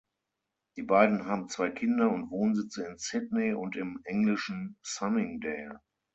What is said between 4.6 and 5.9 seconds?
Sunningdale.